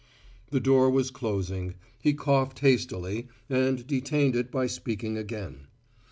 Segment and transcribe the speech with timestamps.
[0.49, 5.67] The door was closing; he coughed hastily, and detained it by speaking again.